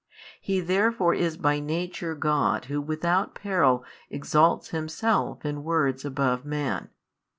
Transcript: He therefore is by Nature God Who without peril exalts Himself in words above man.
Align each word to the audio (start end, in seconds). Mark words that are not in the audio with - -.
He 0.41 0.61
therefore 0.61 1.13
is 1.13 1.37
by 1.37 1.59
Nature 1.59 2.15
God 2.15 2.65
Who 2.65 2.81
without 2.81 3.35
peril 3.35 3.85
exalts 4.09 4.69
Himself 4.69 5.45
in 5.45 5.63
words 5.63 6.03
above 6.03 6.43
man. 6.43 6.89